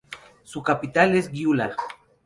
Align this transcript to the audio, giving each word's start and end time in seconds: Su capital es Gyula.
Su 0.41 0.63
capital 0.63 1.13
es 1.13 1.31
Gyula. 1.31 1.75